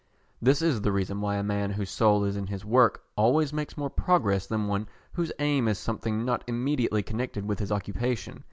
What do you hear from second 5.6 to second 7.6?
is something not immediately connected with